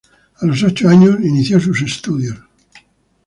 A 0.41 0.47
los 0.47 0.63
ocho 0.63 0.89
años 0.89 1.19
inició 1.21 1.59
sus 1.59 1.79
estudios. 1.83 2.39